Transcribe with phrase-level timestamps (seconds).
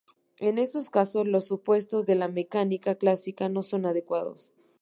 [0.39, 4.51] En esos casos los supuestos de la mecánica clásica no son adecuados.